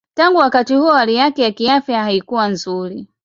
Tangu 0.13 0.37
wakati 0.39 0.75
huo 0.75 0.93
hali 0.93 1.15
yake 1.15 1.41
ya 1.43 1.51
kiafya 1.51 2.03
haikuwa 2.03 2.47
nzuri. 2.47 3.07